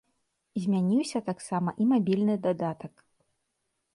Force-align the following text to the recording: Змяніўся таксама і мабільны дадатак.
Змяніўся 0.61 1.19
таксама 1.27 1.75
і 1.85 1.87
мабільны 1.91 2.35
дадатак. 2.45 2.93